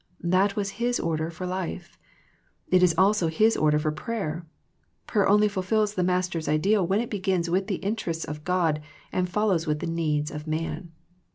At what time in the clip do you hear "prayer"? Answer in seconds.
3.91-4.47, 5.05-5.29